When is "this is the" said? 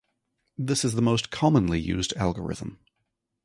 0.57-1.01